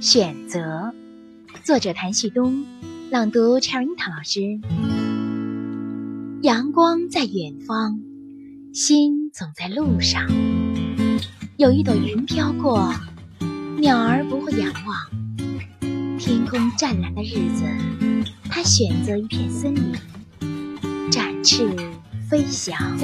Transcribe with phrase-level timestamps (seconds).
[0.00, 0.94] 选择，
[1.64, 2.64] 作者谭旭东，
[3.10, 4.40] 朗读陈韵塔老师。
[6.40, 8.00] 阳光在远方，
[8.72, 10.24] 心总在路上。
[11.56, 12.94] 有一朵云飘过，
[13.80, 14.96] 鸟儿不会仰望。
[16.16, 17.64] 天空湛蓝的日子，
[18.48, 21.74] 它选择一片森林，展翅
[22.30, 22.96] 飞翔。